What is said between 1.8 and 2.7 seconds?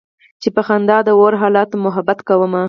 محبت کومه